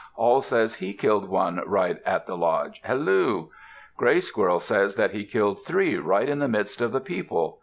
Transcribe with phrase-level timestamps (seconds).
[0.15, 2.81] _Awl says he killed one right at the lodge.
[2.85, 3.49] Halloo!,
[3.97, 7.59] Gray Squirrel says that he killed three right in the midst of the people.